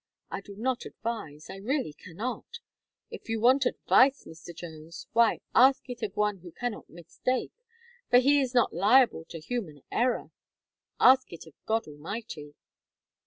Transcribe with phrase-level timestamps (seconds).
[0.31, 1.47] I do not advise.
[1.47, 2.57] I really cannot.
[3.11, 4.51] If you want advice, Mr.
[4.51, 7.51] Jones, why, ask it of one who cannot mistake,
[8.09, 10.31] for He is not liable to human error
[10.99, 12.55] ask it of God Almighty."